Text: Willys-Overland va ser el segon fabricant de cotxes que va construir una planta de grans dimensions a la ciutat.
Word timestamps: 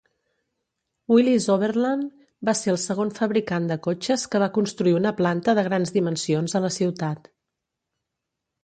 Willys-Overland 1.11 2.23
va 2.49 2.55
ser 2.61 2.73
el 2.73 2.79
segon 2.85 3.13
fabricant 3.19 3.69
de 3.73 3.79
cotxes 3.89 4.25
que 4.33 4.43
va 4.45 4.51
construir 4.57 4.95
una 5.03 5.13
planta 5.23 5.57
de 5.61 5.69
grans 5.71 5.95
dimensions 6.01 6.59
a 6.61 6.65
la 6.67 6.75
ciutat. 6.81 7.33